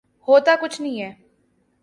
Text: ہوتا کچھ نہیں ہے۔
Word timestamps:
ہوتا 0.27 0.55
کچھ 0.61 0.81
نہیں 0.81 1.01
ہے۔ 1.01 1.13